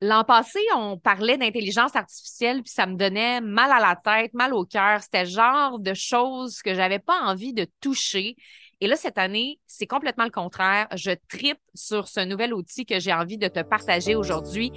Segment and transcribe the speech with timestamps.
[0.00, 4.54] L'an passé, on parlait d'intelligence artificielle, puis ça me donnait mal à la tête, mal
[4.54, 5.02] au cœur.
[5.02, 8.36] C'était le genre de choses que j'avais pas envie de toucher.
[8.80, 10.86] Et là, cette année, c'est complètement le contraire.
[10.94, 14.70] Je tripe sur ce nouvel outil que j'ai envie de te partager aujourd'hui.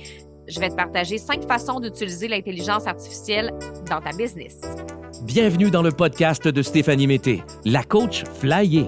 [0.47, 3.51] Je vais te partager cinq façons d'utiliser l'intelligence artificielle
[3.87, 4.59] dans ta business.
[5.21, 8.87] Bienvenue dans le podcast de Stéphanie Mété, la coach flyée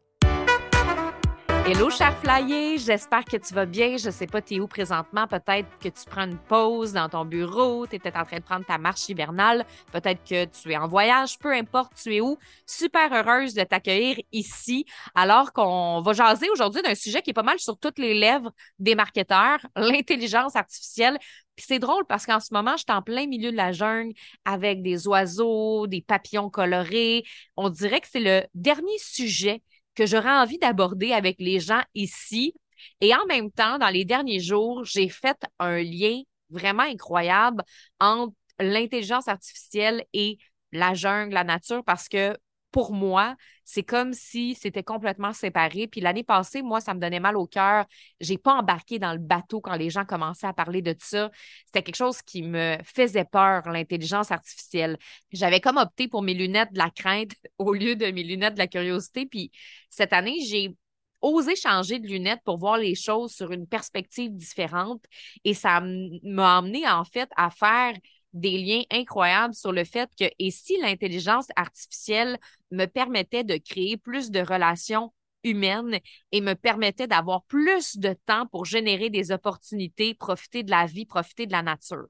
[1.63, 3.95] Hello, cher flyer, j'espère que tu vas bien.
[3.95, 5.27] Je sais pas, tu es où présentement.
[5.27, 8.79] Peut-être que tu prends une pause dans ton bureau, tu en train de prendre ta
[8.79, 9.63] marche hivernale.
[9.91, 12.35] Peut-être que tu es en voyage, peu importe, tu es où.
[12.65, 17.43] Super heureuse de t'accueillir ici, alors qu'on va jaser aujourd'hui d'un sujet qui est pas
[17.43, 21.19] mal sur toutes les lèvres des marketeurs, l'intelligence artificielle.
[21.57, 24.13] C'est drôle parce qu'en ce moment, je suis en plein milieu de la jungle
[24.45, 27.23] avec des oiseaux, des papillons colorés.
[27.55, 29.61] On dirait que c'est le dernier sujet
[29.95, 32.53] que j'aurais envie d'aborder avec les gens ici.
[32.99, 37.63] Et en même temps, dans les derniers jours, j'ai fait un lien vraiment incroyable
[37.99, 40.37] entre l'intelligence artificielle et
[40.71, 42.37] la jungle, la nature, parce que
[42.71, 45.87] pour moi, c'est comme si c'était complètement séparé.
[45.87, 47.85] Puis l'année passée, moi, ça me donnait mal au cœur.
[48.19, 51.31] J'ai pas embarqué dans le bateau quand les gens commençaient à parler de ça.
[51.65, 54.97] C'était quelque chose qui me faisait peur, l'intelligence artificielle.
[55.31, 58.59] J'avais comme opté pour mes lunettes de la crainte au lieu de mes lunettes de
[58.59, 59.25] la curiosité.
[59.25, 59.51] Puis
[59.89, 60.75] cette année, j'ai
[61.21, 65.03] osé changer de lunettes pour voir les choses sur une perspective différente.
[65.43, 65.81] Et ça
[66.23, 67.93] m'a amené en fait à faire
[68.33, 72.37] des liens incroyables sur le fait que, et si l'intelligence artificielle
[72.71, 75.13] me permettait de créer plus de relations
[75.43, 75.99] humaines
[76.31, 81.05] et me permettait d'avoir plus de temps pour générer des opportunités, profiter de la vie,
[81.05, 82.05] profiter de la nature.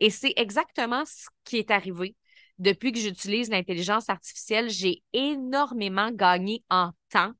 [0.00, 2.16] Et c'est exactement ce qui est arrivé.
[2.58, 7.32] Depuis que j'utilise l'intelligence artificielle, j'ai énormément gagné en temps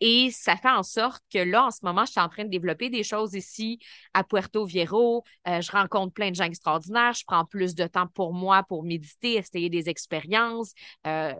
[0.00, 2.50] et ça fait en sorte que là, en ce moment, je suis en train de
[2.50, 3.78] développer des choses ici
[4.14, 5.22] à Puerto Viejo.
[5.48, 7.14] Euh, je rencontre plein de gens extraordinaires.
[7.14, 10.72] Je prends plus de temps pour moi pour méditer, essayer des expériences.
[11.06, 11.34] Euh,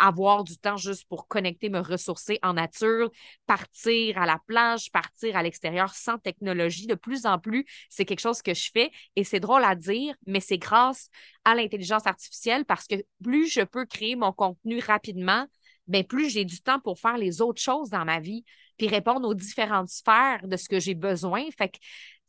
[0.00, 3.10] avoir du temps juste pour connecter, me ressourcer en nature,
[3.46, 6.86] partir à la plage, partir à l'extérieur sans technologie.
[6.86, 10.14] De plus en plus, c'est quelque chose que je fais et c'est drôle à dire,
[10.26, 11.10] mais c'est grâce
[11.44, 15.46] à l'intelligence artificielle parce que plus je peux créer mon contenu rapidement,
[15.90, 18.44] ben plus j'ai du temps pour faire les autres choses dans ma vie,
[18.78, 21.44] puis répondre aux différentes sphères de ce que j'ai besoin.
[21.56, 21.78] Fait que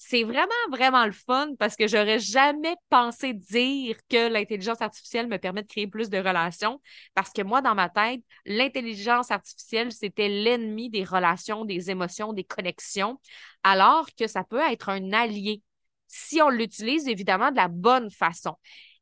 [0.03, 5.37] c'est vraiment, vraiment le fun parce que j'aurais jamais pensé dire que l'intelligence artificielle me
[5.37, 6.81] permet de créer plus de relations
[7.13, 12.43] parce que moi, dans ma tête, l'intelligence artificielle, c'était l'ennemi des relations, des émotions, des
[12.43, 13.19] connexions,
[13.63, 15.61] alors que ça peut être un allié
[16.07, 18.55] si on l'utilise évidemment de la bonne façon.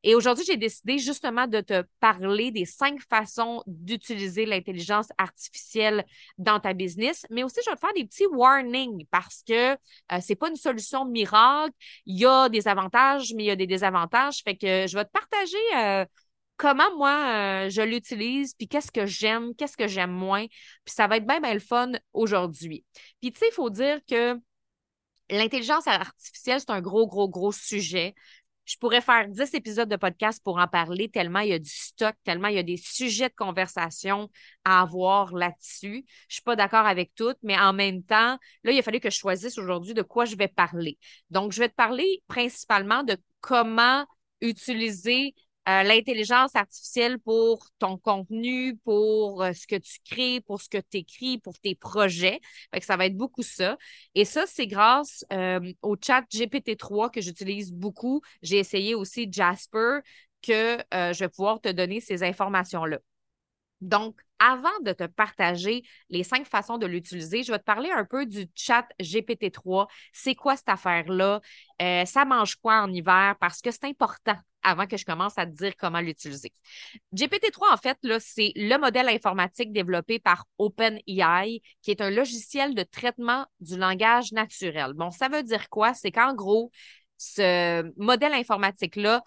[0.04, 6.06] Et aujourd'hui, j'ai décidé justement de te parler des cinq façons d'utiliser l'intelligence artificielle
[6.38, 9.78] dans ta business, mais aussi je vais te faire des petits warnings parce que euh,
[10.22, 11.74] c'est pas une solution miracle.
[12.06, 14.42] Il y a des avantages, mais il y a des désavantages.
[14.44, 16.06] Fait que je vais te partager euh,
[16.56, 20.46] comment moi euh, je l'utilise, puis qu'est-ce que j'aime, qu'est-ce que j'aime moins.
[20.86, 22.86] Puis ça va être bien, bien le fun aujourd'hui.
[23.22, 24.40] Puis tu sais, il faut dire que
[25.32, 28.16] L'intelligence artificielle, c'est un gros, gros, gros sujet.
[28.70, 31.72] Je pourrais faire 10 épisodes de podcast pour en parler, tellement il y a du
[31.72, 34.30] stock, tellement il y a des sujets de conversation
[34.64, 36.06] à avoir là-dessus.
[36.28, 39.10] Je suis pas d'accord avec tout, mais en même temps, là, il a fallu que
[39.10, 41.00] je choisisse aujourd'hui de quoi je vais parler.
[41.32, 44.06] Donc, je vais te parler principalement de comment
[44.40, 45.34] utiliser
[45.68, 50.78] euh, l'intelligence artificielle pour ton contenu, pour euh, ce que tu crées, pour ce que
[50.78, 52.40] tu écris, pour tes projets.
[52.82, 53.78] Ça va être beaucoup ça.
[54.16, 58.22] Et ça, c'est grâce euh, au chat GPT-3 que j'utilise beaucoup.
[58.42, 60.00] J'ai essayé aussi Jasper
[60.42, 63.00] que je vais pouvoir te donner ces informations-là.
[63.82, 68.06] Donc, avant de te partager les cinq façons de l'utiliser, je vais te parler un
[68.06, 69.88] peu du chat GPT-3.
[70.14, 71.42] C'est quoi cette affaire-là?
[72.06, 73.36] ça mange quoi en hiver?
[73.40, 76.54] Parce que c'est important avant que je commence à te dire comment l'utiliser.
[77.14, 82.84] GPT-3, en fait, c'est le modèle informatique développé par OpenAI, qui est un logiciel de
[82.84, 84.94] traitement du langage naturel.
[84.94, 85.94] Bon, ça veut dire quoi?
[85.94, 86.72] C'est qu'en gros,
[87.18, 89.24] ce modèle informatique-là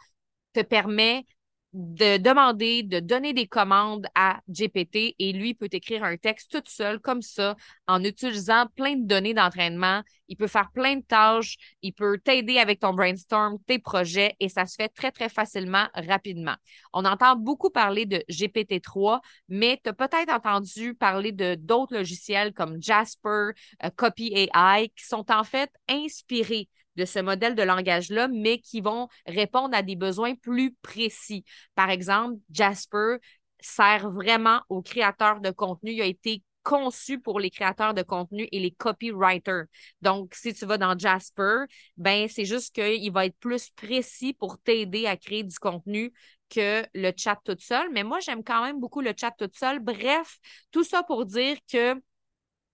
[0.53, 1.25] te permet
[1.73, 6.63] de demander, de donner des commandes à GPT et lui peut écrire un texte tout
[6.67, 10.03] seul comme ça en utilisant plein de données d'entraînement.
[10.29, 14.49] Il peut faire plein de tâches, il peut t'aider avec ton brainstorm, tes projets et
[14.51, 16.57] ça se fait très, très facilement, rapidement.
[16.93, 22.53] On entend beaucoup parler de GPT-3, mais tu as peut-être entendu parler de d'autres logiciels
[22.53, 23.51] comme Jasper,
[23.83, 28.81] euh, Copy AI qui sont en fait inspirés de ce modèle de langage-là, mais qui
[28.81, 31.45] vont répondre à des besoins plus précis.
[31.75, 33.17] Par exemple, Jasper
[33.61, 35.93] sert vraiment aux créateurs de contenu.
[35.93, 39.65] Il a été conçu pour les créateurs de contenu et les copywriters.
[40.01, 41.65] Donc, si tu vas dans Jasper,
[41.97, 46.13] ben c'est juste qu'il va être plus précis pour t'aider à créer du contenu
[46.51, 47.89] que le chat tout seul.
[47.93, 49.81] Mais moi, j'aime quand même beaucoup le chat tout seul.
[49.81, 50.39] Bref,
[50.71, 51.95] tout ça pour dire que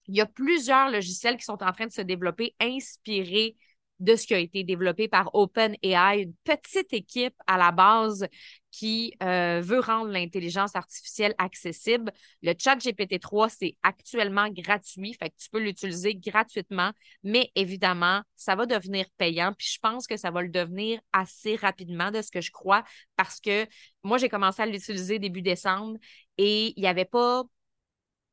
[0.06, 3.56] il y a plusieurs logiciels qui sont en train de se développer inspirés
[4.00, 8.26] de ce qui a été développé par OpenAI, une petite équipe à la base
[8.70, 12.12] qui euh, veut rendre l'intelligence artificielle accessible.
[12.42, 16.92] Le chat GPT-3, c'est actuellement gratuit, fait que tu peux l'utiliser gratuitement,
[17.24, 21.56] mais évidemment, ça va devenir payant, puis je pense que ça va le devenir assez
[21.56, 22.84] rapidement de ce que je crois,
[23.16, 23.66] parce que
[24.02, 25.98] moi, j'ai commencé à l'utiliser début décembre
[26.36, 27.44] et il n'y avait pas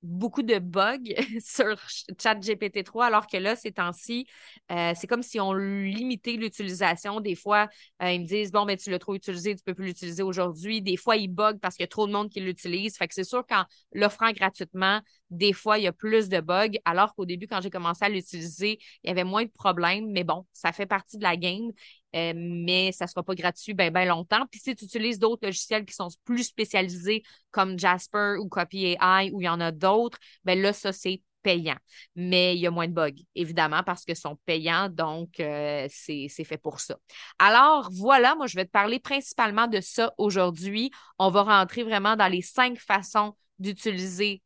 [0.05, 0.99] beaucoup de bugs
[1.39, 1.75] sur
[2.17, 4.27] ChatGPT-3, alors que là, ces temps-ci,
[4.71, 7.19] euh, c'est comme si on limitait l'utilisation.
[7.19, 7.67] Des fois,
[8.01, 10.23] euh, ils me disent Bon, ben, tu l'as trop utilisé, tu ne peux plus l'utiliser
[10.23, 10.81] aujourd'hui.
[10.81, 12.97] Des fois, ils bug parce qu'il y a trop de monde qui l'utilise.
[12.97, 16.77] Fait que c'est sûr qu'en l'offrant gratuitement, des fois, il y a plus de bugs,
[16.85, 20.11] alors qu'au début, quand j'ai commencé à l'utiliser, il y avait moins de problèmes.
[20.11, 21.71] Mais bon, ça fait partie de la game.
[22.15, 24.45] Euh, mais ça ne sera pas gratuit bien ben longtemps.
[24.49, 29.31] Puis si tu utilises d'autres logiciels qui sont plus spécialisés comme Jasper ou Copy AI
[29.33, 31.75] ou il y en a d'autres, ben là, ça, c'est payant.
[32.15, 36.27] Mais il y a moins de bugs, évidemment, parce qu'ils sont payants, donc euh, c'est
[36.27, 36.97] fait pour ça.
[37.37, 40.89] Alors voilà, moi, je vais te parler principalement de ça aujourd'hui.
[41.19, 44.41] On va rentrer vraiment dans les cinq façons d'utiliser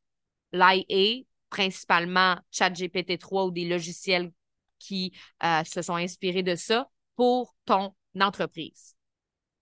[0.51, 4.31] l'IA, principalement ChatGPT-3 ou des logiciels
[4.77, 5.13] qui
[5.43, 6.89] euh, se sont inspirés de ça
[7.19, 8.95] pour ton entreprise.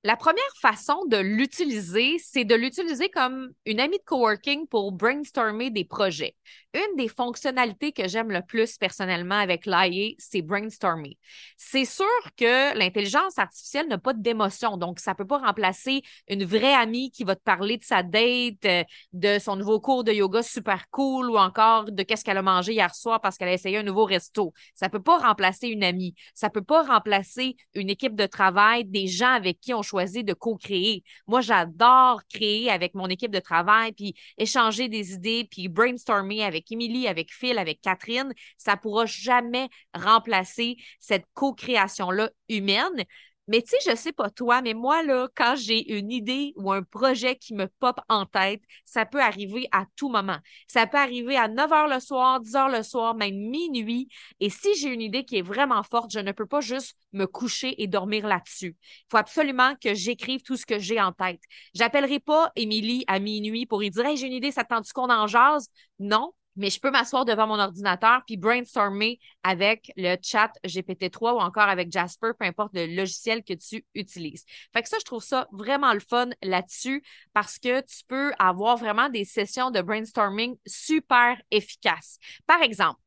[0.03, 5.71] La première façon de l'utiliser, c'est de l'utiliser comme une amie de coworking pour brainstormer
[5.71, 6.35] des projets.
[6.77, 11.17] Une des fonctionnalités que j'aime le plus personnellement avec l'IA, c'est brainstormer.
[11.57, 12.05] C'est sûr
[12.37, 17.09] que l'intelligence artificielle n'a pas d'émotion, donc ça ne peut pas remplacer une vraie amie
[17.09, 20.87] qui va te parler de sa date, euh, de son nouveau cours de yoga super
[20.91, 23.83] cool ou encore de qu'est-ce qu'elle a mangé hier soir parce qu'elle a essayé un
[23.83, 24.53] nouveau resto.
[24.75, 26.13] Ça ne peut pas remplacer une amie.
[26.35, 30.23] Ça ne peut pas remplacer une équipe de travail, des gens avec qui on choisi
[30.23, 31.03] de co-créer.
[31.25, 36.66] Moi, j'adore créer avec mon équipe de travail, puis échanger des idées, puis brainstormer avec
[36.71, 38.33] Émilie, avec Phil, avec Catherine.
[38.57, 43.05] Ça ne pourra jamais remplacer cette co-création-là humaine.
[43.47, 46.69] Mais tu sais, je sais pas toi, mais moi, là, quand j'ai une idée ou
[46.73, 50.37] un projet qui me pop en tête, ça peut arriver à tout moment.
[50.67, 54.09] Ça peut arriver à 9 h le soir, 10 h le soir, même minuit.
[54.41, 57.25] Et si j'ai une idée qui est vraiment forte, je ne peux pas juste me
[57.25, 58.75] coucher et dormir là-dessus.
[58.81, 61.41] Il faut absolument que j'écrive tout ce que j'ai en tête.
[61.73, 65.09] J'appellerai pas Émilie à minuit pour lui dire hey, j'ai une idée, ça tente qu'on
[65.09, 65.69] en jase?
[65.99, 71.39] Non, mais je peux m'asseoir devant mon ordinateur puis brainstormer avec le chat GPT-3 ou
[71.39, 74.43] encore avec Jasper, peu importe le logiciel que tu utilises.
[74.73, 78.77] Fait que ça, je trouve ça vraiment le fun là-dessus parce que tu peux avoir
[78.77, 82.17] vraiment des sessions de brainstorming super efficaces.
[82.45, 82.99] Par exemple,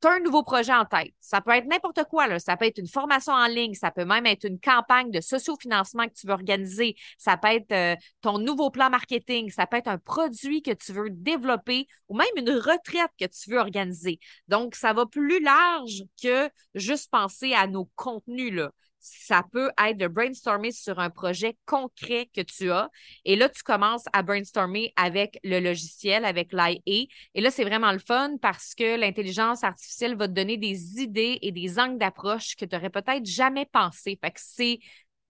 [0.00, 1.12] tu as un nouveau projet en tête.
[1.20, 2.26] Ça peut être n'importe quoi.
[2.26, 2.38] Là.
[2.38, 3.74] Ça peut être une formation en ligne.
[3.74, 6.96] Ça peut même être une campagne de sociofinancement que tu veux organiser.
[7.18, 9.50] Ça peut être euh, ton nouveau plan marketing.
[9.50, 13.50] Ça peut être un produit que tu veux développer ou même une retraite que tu
[13.50, 14.18] veux organiser.
[14.46, 18.52] Donc, ça va plus large que juste penser à nos contenus.
[18.52, 22.88] Là ça peut être de brainstormer sur un projet concret que tu as.
[23.24, 27.06] Et là, tu commences à brainstormer avec le logiciel, avec l'IA.
[27.34, 31.38] Et là, c'est vraiment le fun parce que l'intelligence artificielle va te donner des idées
[31.42, 34.18] et des angles d'approche que tu n'aurais peut-être jamais pensé.
[34.20, 34.78] Fait que c'est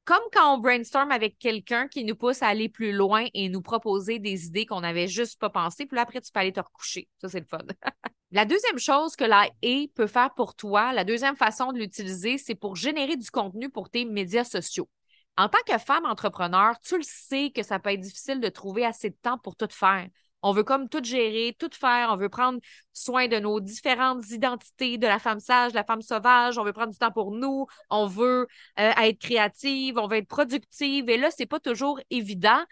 [0.04, 3.60] comme quand on brainstorm avec quelqu'un qui nous pousse à aller plus loin et nous
[3.60, 5.84] proposer des idées qu'on n'avait juste pas pensé.
[5.84, 7.08] Puis là, après, tu peux aller te recoucher.
[7.20, 7.58] Ça, c'est le fun.
[8.30, 9.48] la deuxième chose que la
[9.94, 13.90] peut faire pour toi, la deuxième façon de l'utiliser, c'est pour générer du contenu pour
[13.90, 14.88] tes médias sociaux.
[15.36, 18.84] En tant que femme entrepreneur, tu le sais que ça peut être difficile de trouver
[18.84, 20.08] assez de temps pour tout faire.
[20.42, 22.10] On veut comme tout gérer, tout faire.
[22.12, 22.60] On veut prendre
[22.92, 26.58] soin de nos différentes identités, de la femme sage, de la femme sauvage.
[26.58, 27.66] On veut prendre du temps pour nous.
[27.90, 28.46] On veut
[28.78, 29.98] euh, être créative.
[29.98, 31.08] On veut être productive.
[31.08, 32.62] Et là, c'est pas toujours évident.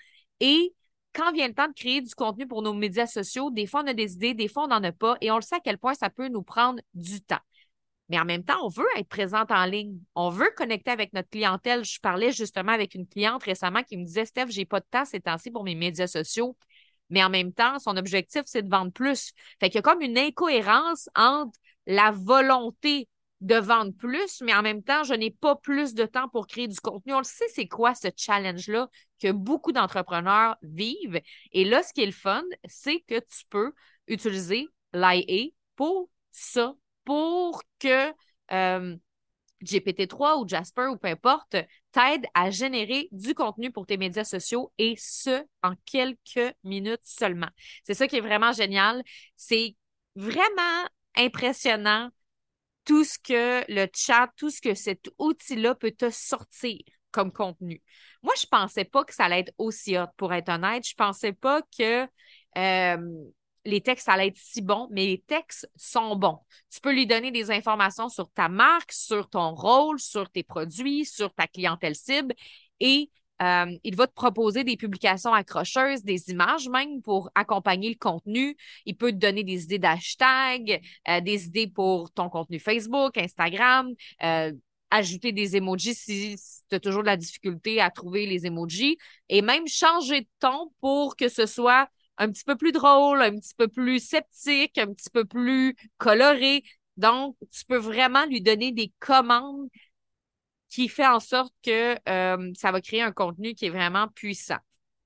[0.41, 0.75] Et
[1.17, 3.87] quand vient le temps de créer du contenu pour nos médias sociaux, des fois, on
[3.87, 5.17] a des idées, des fois, on n'en a pas.
[5.23, 7.41] Et on le sait à quel point ça peut nous prendre du temps.
[8.09, 9.99] mais en même temps, on veut être présente en ligne.
[10.15, 11.85] On veut connecter avec notre clientèle.
[11.85, 15.05] Je parlais justement avec une cliente récemment qui me disait Steph, j'ai pas de temps
[15.05, 16.57] ces temps-ci pour mes médias sociaux.
[17.11, 19.33] Mais en même temps, son objectif, c'est de vendre plus.
[19.59, 23.09] Fait qu'il y a comme une incohérence entre la volonté
[23.41, 26.69] de vendre plus, mais en même temps, je n'ai pas plus de temps pour créer
[26.69, 27.13] du contenu.
[27.13, 28.89] On le sait, c'est quoi ce challenge-là
[29.21, 31.21] que beaucoup d'entrepreneurs vivent.
[31.53, 33.73] Et là, ce qui est le fun, c'est que tu peux
[34.09, 36.75] utiliser l'IA pour ça,
[37.05, 38.13] pour que
[38.53, 38.97] euh,
[39.63, 41.57] GPT-3 ou Jasper ou peu importe
[41.93, 47.49] t'aide à générer du contenu pour tes médias sociaux et ce, en quelques minutes seulement.
[47.85, 49.03] C'est ça qui est vraiment génial.
[49.37, 49.77] C'est
[50.15, 52.11] vraiment impressionnant
[52.87, 56.79] tout ce que le chat, tout ce que cet outil-là peut te sortir
[57.11, 57.83] comme contenu.
[58.23, 60.87] Moi, je pensais pas que ça allait être aussi hot, pour être honnête.
[60.87, 62.07] Je pensais pas que
[62.57, 63.25] euh,
[63.65, 66.39] les textes allaient être si bons, mais les textes sont bons.
[66.73, 71.05] Tu peux lui donner des informations sur ta marque, sur ton rôle, sur tes produits,
[71.05, 72.35] sur ta clientèle cible
[72.81, 73.11] et
[73.43, 78.57] euh, il va te proposer des publications accrocheuses, des images même pour accompagner le contenu.
[78.87, 83.93] Il peut te donner des idées d'hashtag, euh, des idées pour ton contenu Facebook, Instagram,
[84.23, 84.53] euh,
[84.91, 86.37] ajouter des emojis si,
[86.69, 88.97] tu as toujours de la difficulté à trouver les emojis
[89.29, 91.89] et même changer de ton pour que ce soit
[92.19, 96.63] un petit peu plus drôle, un petit peu plus sceptique, un petit peu plus coloré.
[96.97, 99.69] Donc, tu peux vraiment lui donner des commandes
[100.77, 104.59] qui fait en sorte que euh, ça va créer un contenu qui est vraiment puissant.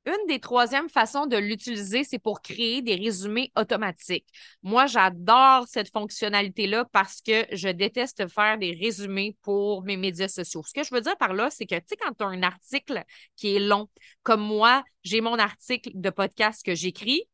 [0.05, 4.27] Une des troisièmes façons de l'utiliser, c'est pour créer des résumés automatiques.
[4.65, 10.65] Moi, j'adore cette fonctionnalité-là parce que je déteste faire des résumés pour mes médias sociaux.
[10.67, 12.43] Ce que je veux dire par là, c'est que, tu sais, quand tu as un
[12.43, 13.05] article
[13.37, 13.89] qui est long,
[14.25, 17.29] comme moi, j'ai mon article de podcast que j'écris,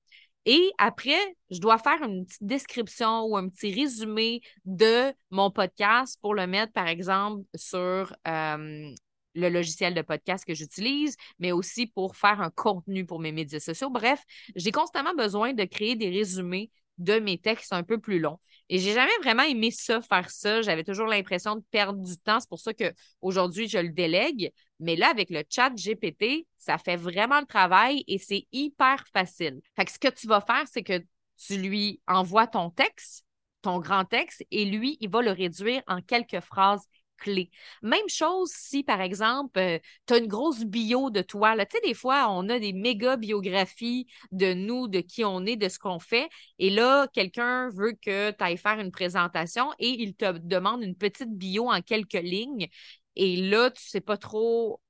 [0.46, 6.18] et après, je dois faire une petite description ou un petit résumé de mon podcast
[6.22, 8.94] pour le mettre, par exemple, sur euh,
[9.34, 13.58] le logiciel de podcast que j'utilise, mais aussi pour faire un contenu pour mes médias
[13.58, 13.90] sociaux.
[13.90, 14.22] Bref,
[14.54, 18.38] j'ai constamment besoin de créer des résumés de mes textes un peu plus longs.
[18.68, 20.62] Et j'ai jamais vraiment aimé ça, faire ça.
[20.62, 22.40] J'avais toujours l'impression de perdre du temps.
[22.40, 24.52] C'est pour ça qu'aujourd'hui, je le délègue.
[24.80, 29.60] Mais là, avec le chat GPT, ça fait vraiment le travail et c'est hyper facile.
[29.76, 31.00] Fait que ce que tu vas faire, c'est que
[31.38, 33.24] tu lui envoies ton texte,
[33.62, 36.84] ton grand texte, et lui, il va le réduire en quelques phrases
[37.18, 37.50] clés.
[37.82, 41.56] Même chose si, par exemple, euh, tu as une grosse bio de toi.
[41.66, 45.56] Tu sais, des fois, on a des méga biographies de nous, de qui on est,
[45.56, 46.28] de ce qu'on fait.
[46.58, 50.96] Et là, quelqu'un veut que tu ailles faire une présentation et il te demande une
[50.96, 52.68] petite bio en quelques lignes.
[53.16, 54.80] Et là, tu ne sais pas trop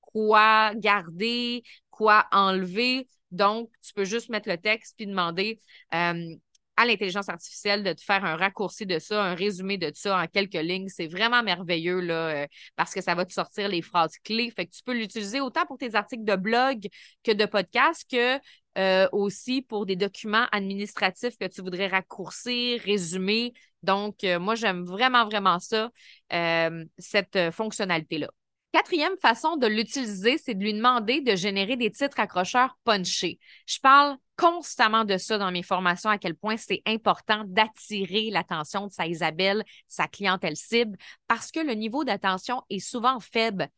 [0.00, 3.08] quoi garder, quoi enlever.
[3.30, 5.60] Donc, tu peux juste mettre le texte puis demander
[5.94, 6.34] euh,
[6.76, 10.26] à l'intelligence artificielle de te faire un raccourci de ça, un résumé de ça en
[10.26, 10.88] quelques lignes.
[10.88, 14.50] C'est vraiment merveilleux là, euh, parce que ça va te sortir les phrases clés.
[14.50, 16.88] Fait que tu peux l'utiliser autant pour tes articles de blog
[17.24, 18.38] que de podcast que
[18.78, 23.52] euh, aussi pour des documents administratifs que tu voudrais raccourcir, résumer.
[23.82, 25.90] Donc, euh, moi, j'aime vraiment, vraiment ça,
[26.98, 28.30] cette fonctionnalité-là.
[28.72, 33.38] Quatrième façon de l'utiliser, c'est de lui demander de générer des titres accrocheurs punchés.
[33.66, 38.86] Je parle constamment de ça dans mes formations, à quel point c'est important d'attirer l'attention
[38.86, 40.96] de sa Isabelle, sa clientèle cible,
[41.28, 43.68] parce que le niveau d'attention est souvent faible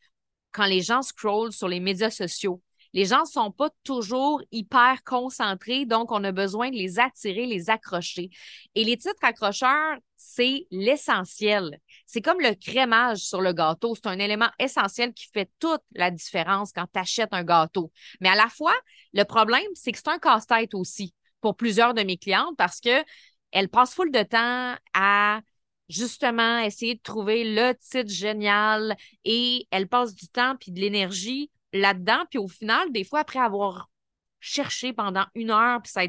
[0.52, 2.62] quand les gens scrollent sur les médias sociaux.
[2.94, 7.44] Les gens ne sont pas toujours hyper concentrés, donc on a besoin de les attirer,
[7.44, 8.30] les accrocher.
[8.76, 11.80] Et les titres accrocheurs, c'est l'essentiel.
[12.06, 13.96] C'est comme le crémage sur le gâteau.
[13.96, 17.90] C'est un élément essentiel qui fait toute la différence quand tu achètes un gâteau.
[18.20, 18.74] Mais à la fois,
[19.12, 23.04] le problème, c'est que c'est un casse-tête aussi pour plusieurs de mes clientes parce que
[23.50, 25.40] elles passent full de temps à
[25.88, 31.50] justement essayer de trouver le titre génial et elles passent du temps puis de l'énergie
[31.74, 32.24] là-dedans.
[32.30, 33.90] Puis au final, des fois, après avoir
[34.40, 36.08] cherché pendant une heure, puis ça a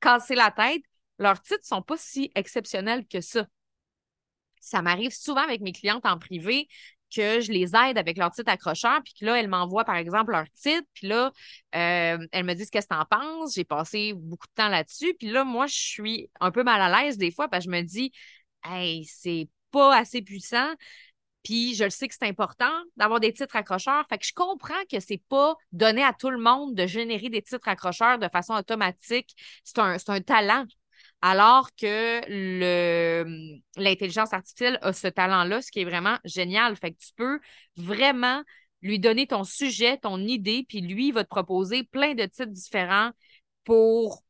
[0.00, 0.82] cassé la tête,
[1.18, 3.46] leurs titres sont pas si exceptionnels que ça.
[4.60, 6.68] Ça m'arrive souvent avec mes clientes en privé
[7.14, 10.32] que je les aide avec leur titre accrocheur, puis que là, elles m'envoient, par exemple,
[10.32, 11.30] leur titre, puis là,
[11.74, 13.54] euh, elles me disent qu'est-ce que tu en penses.
[13.54, 17.02] J'ai passé beaucoup de temps là-dessus, puis là, moi, je suis un peu mal à
[17.02, 18.12] l'aise des fois, parce que je me dis,
[18.64, 20.72] hey, c'est pas assez puissant.
[21.42, 24.06] Puis je le sais que c'est important d'avoir des titres accrocheurs.
[24.08, 27.42] Fait que je comprends que c'est pas donné à tout le monde de générer des
[27.42, 29.34] titres accrocheurs de façon automatique.
[29.64, 30.66] C'est un, un talent.
[31.20, 36.76] Alors que le, l'intelligence artificielle a ce talent-là, ce qui est vraiment génial.
[36.76, 37.40] Fait que tu peux
[37.76, 38.42] vraiment
[38.82, 42.46] lui donner ton sujet, ton idée, puis lui, il va te proposer plein de titres
[42.46, 43.10] différents
[43.64, 44.24] pour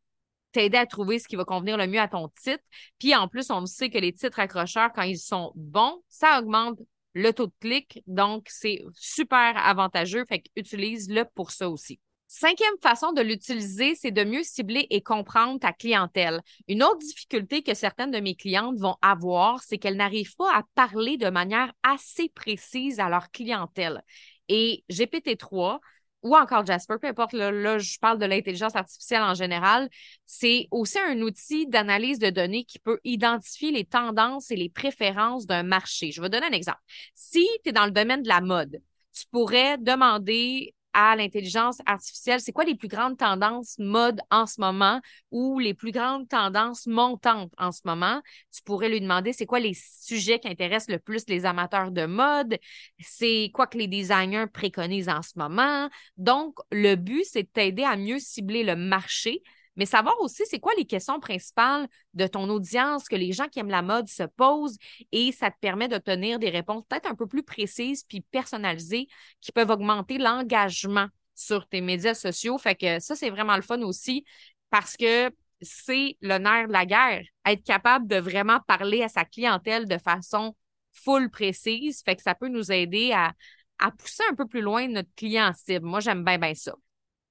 [0.52, 2.62] t'aider à trouver ce qui va convenir le mieux à ton titre.
[2.98, 6.78] Puis en plus, on sait que les titres accrocheurs, quand ils sont bons, ça augmente
[7.14, 8.02] le taux de clic.
[8.06, 10.24] Donc, c'est super avantageux.
[10.28, 12.00] Fait utilise-le pour ça aussi.
[12.34, 16.40] Cinquième façon de l'utiliser, c'est de mieux cibler et comprendre ta clientèle.
[16.66, 20.62] Une autre difficulté que certaines de mes clientes vont avoir, c'est qu'elles n'arrivent pas à
[20.74, 24.02] parler de manière assez précise à leur clientèle.
[24.48, 25.80] Et GPT-3,
[26.22, 29.88] ou encore Jasper, peu importe, là, je parle de l'intelligence artificielle en général,
[30.26, 35.46] c'est aussi un outil d'analyse de données qui peut identifier les tendances et les préférences
[35.46, 36.12] d'un marché.
[36.12, 36.80] Je vais donner un exemple.
[37.14, 38.80] Si tu es dans le domaine de la mode,
[39.12, 44.60] tu pourrais demander à l'intelligence artificielle, c'est quoi les plus grandes tendances mode en ce
[44.60, 48.20] moment ou les plus grandes tendances montantes en ce moment?
[48.54, 52.06] Tu pourrais lui demander c'est quoi les sujets qui intéressent le plus les amateurs de
[52.06, 52.58] mode,
[53.00, 55.88] c'est quoi que les designers préconisent en ce moment?
[56.16, 59.42] Donc, le but, c'est de t'aider à mieux cibler le marché
[59.76, 63.58] mais savoir aussi c'est quoi les questions principales de ton audience que les gens qui
[63.58, 64.76] aiment la mode se posent
[65.12, 69.08] et ça te permet d'obtenir des réponses peut-être un peu plus précises puis personnalisées
[69.40, 72.58] qui peuvent augmenter l'engagement sur tes médias sociaux.
[72.58, 74.24] Fait que ça, c'est vraiment le fun aussi
[74.70, 79.24] parce que c'est le nerf de la guerre, être capable de vraiment parler à sa
[79.24, 80.56] clientèle de façon
[80.92, 82.02] full précise.
[82.04, 83.32] Fait que ça peut nous aider à,
[83.78, 85.86] à pousser un peu plus loin notre client cible.
[85.86, 86.74] Moi, j'aime bien, bien ça.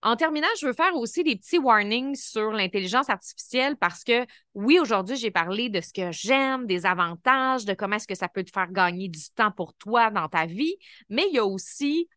[0.03, 4.79] En terminant, je veux faire aussi des petits warnings sur l'intelligence artificielle parce que oui,
[4.79, 8.43] aujourd'hui, j'ai parlé de ce que j'aime, des avantages, de comment est-ce que ça peut
[8.43, 10.75] te faire gagner du temps pour toi dans ta vie,
[11.09, 12.09] mais il y a aussi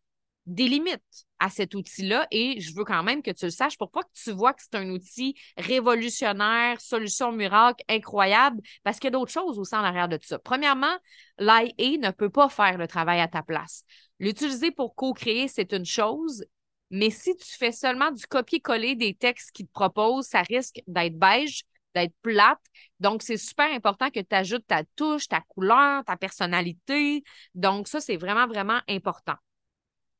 [0.47, 1.01] des limites
[1.39, 4.09] à cet outil-là et je veux quand même que tu le saches pour pas que
[4.13, 9.31] tu vois que c'est un outil révolutionnaire, solution miracle, incroyable, parce qu'il y a d'autres
[9.31, 10.39] choses aussi en arrière de ça.
[10.39, 10.95] Premièrement,
[11.39, 13.83] l'IA ne peut pas faire le travail à ta place.
[14.19, 16.45] L'utiliser pour co-créer, c'est une chose
[16.91, 21.17] mais si tu fais seulement du copier-coller des textes qu'ils te proposent, ça risque d'être
[21.17, 21.63] beige,
[21.95, 22.59] d'être plate.
[22.99, 27.23] Donc, c'est super important que tu ajoutes ta touche, ta couleur, ta personnalité.
[27.55, 29.35] Donc, ça, c'est vraiment, vraiment important.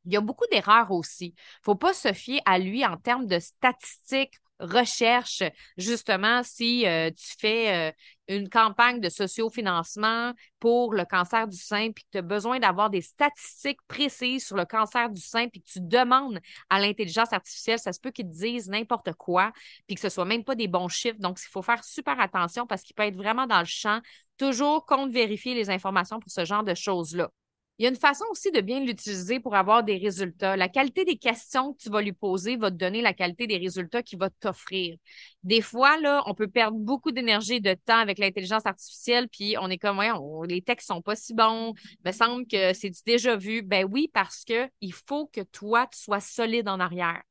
[0.05, 1.27] Il y a beaucoup d'erreurs aussi.
[1.27, 5.43] Il ne faut pas se fier à lui en termes de statistiques recherche
[5.77, 7.91] justement si euh, tu fais euh,
[8.27, 12.89] une campagne de sociofinancement pour le cancer du sein, puis que tu as besoin d'avoir
[12.89, 17.79] des statistiques précises sur le cancer du sein, puis que tu demandes à l'intelligence artificielle,
[17.79, 19.51] ça se peut qu'ils te disent n'importe quoi,
[19.87, 21.19] puis que ce soit même pas des bons chiffres.
[21.19, 23.99] Donc, il faut faire super attention parce qu'il peut être vraiment dans le champ.
[24.37, 27.29] Toujours compte vérifier les informations pour ce genre de choses-là.
[27.77, 30.55] Il y a une façon aussi de bien l'utiliser pour avoir des résultats.
[30.55, 33.57] La qualité des questions que tu vas lui poser va te donner la qualité des
[33.57, 34.95] résultats qu'il va t'offrir.
[35.43, 39.57] Des fois, là, on peut perdre beaucoup d'énergie et de temps avec l'intelligence artificielle, puis
[39.59, 40.09] on est comme, ouais,
[40.47, 43.61] les textes sont pas si bons, il me semble que c'est déjà vu.
[43.61, 47.21] Ben oui, parce que il faut que toi, tu sois solide en arrière.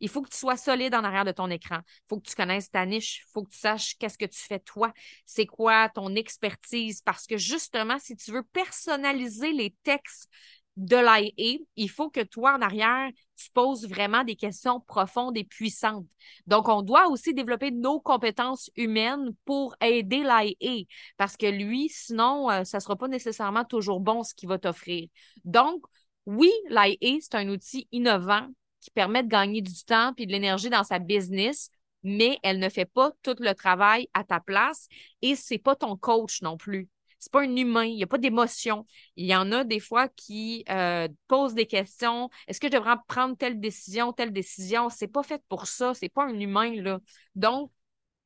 [0.00, 1.78] Il faut que tu sois solide en arrière de ton écran.
[1.84, 3.24] Il faut que tu connaisses ta niche.
[3.26, 4.92] Il faut que tu saches qu'est-ce que tu fais toi.
[5.24, 7.02] C'est quoi ton expertise?
[7.02, 10.28] Parce que justement, si tu veux personnaliser les textes
[10.76, 15.44] de l'IA, il faut que toi, en arrière, tu poses vraiment des questions profondes et
[15.44, 16.06] puissantes.
[16.46, 20.84] Donc, on doit aussi développer nos compétences humaines pour aider l'IA
[21.16, 24.58] parce que lui, sinon, euh, ça ne sera pas nécessairement toujours bon ce qu'il va
[24.58, 25.08] t'offrir.
[25.44, 25.82] Donc,
[26.26, 28.48] oui, l'IA, c'est un outil innovant
[28.86, 31.70] qui permet de gagner du temps puis de l'énergie dans sa business,
[32.04, 34.86] mais elle ne fait pas tout le travail à ta place
[35.22, 36.88] et c'est pas ton coach non plus.
[37.18, 38.86] C'est pas un humain, il n'y a pas d'émotion.
[39.16, 42.30] Il y en a des fois qui euh, posent des questions.
[42.46, 44.88] Est-ce que je devrais prendre telle décision, telle décision?
[44.88, 47.00] C'est pas fait pour ça, c'est pas un humain, là.
[47.34, 47.72] Donc,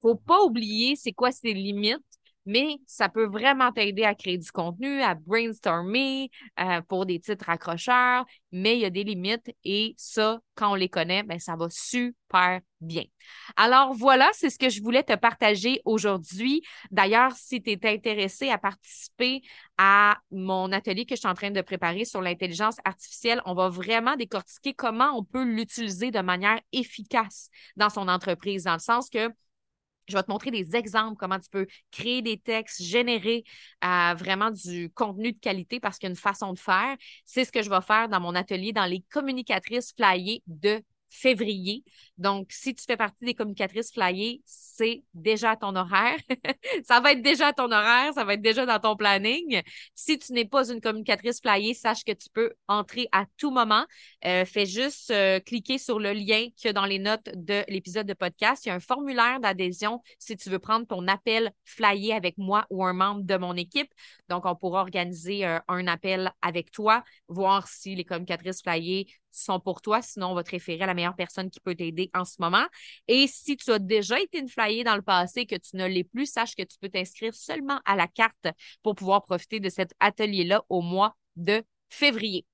[0.02, 2.04] faut pas oublier c'est quoi ses limites
[2.46, 7.48] mais ça peut vraiment t'aider à créer du contenu, à brainstormer euh, pour des titres
[7.48, 11.56] accrocheurs, mais il y a des limites et ça, quand on les connaît, ben, ça
[11.56, 13.04] va super bien.
[13.56, 16.62] Alors voilà, c'est ce que je voulais te partager aujourd'hui.
[16.90, 19.42] D'ailleurs, si tu es intéressé à participer
[19.76, 23.68] à mon atelier que je suis en train de préparer sur l'intelligence artificielle, on va
[23.68, 29.10] vraiment décortiquer comment on peut l'utiliser de manière efficace dans son entreprise, dans le sens
[29.10, 29.28] que
[30.10, 33.44] je vais te montrer des exemples, comment tu peux créer des textes, générer
[33.84, 36.96] euh, vraiment du contenu de qualité parce qu'il y a une façon de faire.
[37.24, 41.84] C'est ce que je vais faire dans mon atelier dans les communicatrices flyées de février.
[42.16, 46.16] Donc, si tu fais partie des communicatrices flyées, c'est déjà ton horaire.
[46.84, 49.60] ça va être déjà ton horaire, ça va être déjà dans ton planning.
[49.94, 53.84] Si tu n'es pas une communicatrice flyée, sache que tu peux entrer à tout moment.
[54.24, 57.64] Euh, fais juste euh, cliquer sur le lien qu'il y a dans les notes de
[57.68, 58.64] l'épisode de podcast.
[58.64, 62.66] Il y a un formulaire d'adhésion si tu veux prendre ton appel flyé avec moi
[62.70, 63.92] ou un membre de mon équipe.
[64.28, 69.60] Donc, on pourra organiser euh, un appel avec toi, voir si les communicatrices flyées sont
[69.60, 70.02] pour toi.
[70.02, 72.64] Sinon, on va te référer à la meilleure personne qui peut t'aider en ce moment.
[73.08, 76.04] Et si tu as déjà été une flyée dans le passé, que tu ne l'es
[76.04, 78.48] plus, sache que tu peux t'inscrire seulement à la carte
[78.82, 82.46] pour pouvoir profiter de cet atelier-là au mois de février.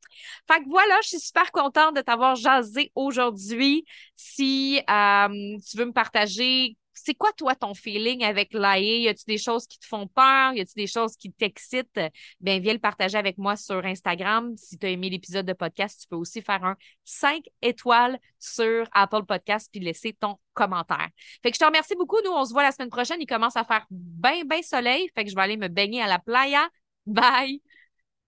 [0.50, 3.84] Fait que voilà, je suis super contente de t'avoir jasé aujourd'hui.
[4.16, 9.02] Si euh, tu veux me partager c'est quoi, toi, ton feeling avec l'AE?
[9.02, 10.54] Y a-tu des choses qui te font peur?
[10.54, 12.00] Y a-tu des choses qui t'excitent?
[12.40, 14.56] Ben, viens le partager avec moi sur Instagram.
[14.56, 18.88] Si tu as aimé l'épisode de podcast, tu peux aussi faire un 5 étoiles sur
[18.92, 21.08] Apple Podcast puis laisser ton commentaire.
[21.42, 22.18] Fait que je te remercie beaucoup.
[22.24, 23.20] Nous, on se voit la semaine prochaine.
[23.20, 25.08] Il commence à faire bien, bien soleil.
[25.14, 26.66] Fait que je vais aller me baigner à la playa.
[27.04, 27.65] Bye!